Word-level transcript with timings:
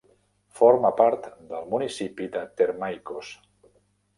Forma 0.59 0.91
part 1.01 1.27
del 1.51 1.69
municipi 1.75 2.29
de 2.37 2.43
Thermaikos. 2.63 3.31